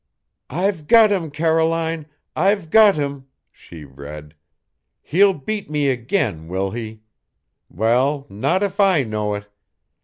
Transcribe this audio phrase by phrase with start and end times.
[0.49, 4.33] "I've got him, Caroline I've got him!" she read.
[4.99, 7.01] "He'll beat me again, will he?
[7.69, 9.47] Well, not if I know it!